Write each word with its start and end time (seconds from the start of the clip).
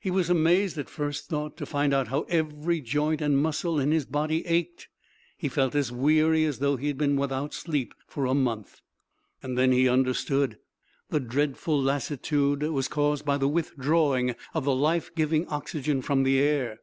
He 0.00 0.10
was 0.10 0.28
amazed, 0.28 0.76
at 0.76 0.90
first 0.90 1.28
thought, 1.28 1.56
to 1.58 1.64
find 1.64 1.94
out 1.94 2.08
how 2.08 2.22
every 2.22 2.80
joint 2.80 3.20
and 3.22 3.38
muscle 3.40 3.78
in 3.78 3.92
his 3.92 4.04
body 4.06 4.44
ached. 4.44 4.88
He 5.36 5.48
felt 5.48 5.72
as 5.76 5.92
weary 5.92 6.44
as 6.46 6.58
though 6.58 6.74
he 6.74 6.88
had 6.88 6.98
been 6.98 7.14
without 7.14 7.54
sleep 7.54 7.94
for 8.08 8.26
a 8.26 8.34
month. 8.34 8.80
Then 9.40 9.70
he 9.70 9.88
understood. 9.88 10.58
The 11.10 11.20
dreadful 11.20 11.80
lassitude 11.80 12.64
was 12.64 12.88
caused 12.88 13.24
by 13.24 13.36
the 13.36 13.46
withdrawing 13.46 14.34
of 14.52 14.64
the 14.64 14.74
life 14.74 15.14
giving 15.14 15.46
oxygen 15.46 16.02
from 16.02 16.24
the 16.24 16.40
air. 16.40 16.80